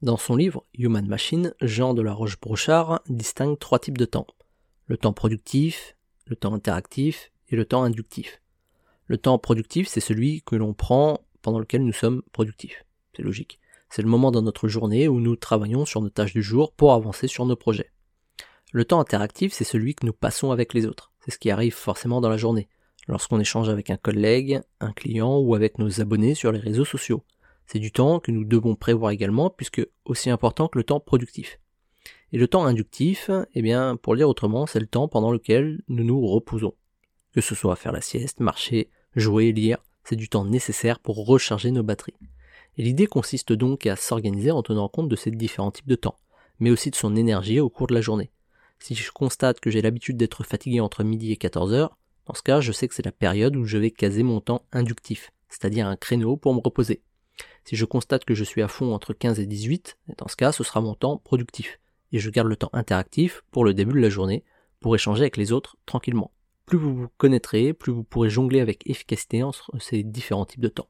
[0.00, 4.28] Dans son livre Human Machine, Jean de la Roche-Brochard distingue trois types de temps.
[4.86, 8.40] Le temps productif, le temps interactif et le temps inductif.
[9.06, 12.84] Le temps productif, c'est celui que l'on prend pendant lequel nous sommes productifs.
[13.16, 13.58] C'est logique.
[13.90, 16.92] C'est le moment dans notre journée où nous travaillons sur nos tâches du jour pour
[16.92, 17.90] avancer sur nos projets.
[18.70, 21.10] Le temps interactif, c'est celui que nous passons avec les autres.
[21.24, 22.68] C'est ce qui arrive forcément dans la journée,
[23.08, 27.24] lorsqu'on échange avec un collègue, un client ou avec nos abonnés sur les réseaux sociaux.
[27.70, 31.60] C'est du temps que nous devons prévoir également puisque aussi important que le temps productif.
[32.32, 35.82] Et le temps inductif, eh bien, pour le dire autrement, c'est le temps pendant lequel
[35.86, 36.72] nous nous reposons.
[37.34, 41.70] Que ce soit faire la sieste, marcher, jouer, lire, c'est du temps nécessaire pour recharger
[41.70, 42.16] nos batteries.
[42.78, 46.16] Et l'idée consiste donc à s'organiser en tenant compte de ces différents types de temps,
[46.60, 48.30] mais aussi de son énergie au cours de la journée.
[48.78, 52.42] Si je constate que j'ai l'habitude d'être fatigué entre midi et 14 heures, dans ce
[52.42, 55.86] cas, je sais que c'est la période où je vais caser mon temps inductif, c'est-à-dire
[55.86, 57.02] un créneau pour me reposer.
[57.64, 60.52] Si je constate que je suis à fond entre 15 et 18, dans ce cas,
[60.52, 61.80] ce sera mon temps productif,
[62.12, 64.44] et je garde le temps interactif pour le début de la journée,
[64.80, 66.30] pour échanger avec les autres tranquillement.
[66.66, 70.68] Plus vous vous connaîtrez, plus vous pourrez jongler avec efficacité entre ces différents types de
[70.68, 70.86] temps.